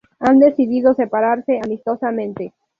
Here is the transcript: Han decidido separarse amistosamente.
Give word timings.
Han 0.19 0.39
decidido 0.39 0.95
separarse 0.95 1.59
amistosamente. 1.63 2.53